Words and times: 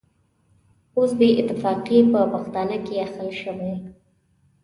اوس 0.97 1.11
بې 1.19 1.29
اتفاقي 1.41 1.99
په 2.11 2.19
پښتانه 2.33 2.77
کې 2.85 2.95
اخښل 3.05 3.29
شوې. 3.41 3.73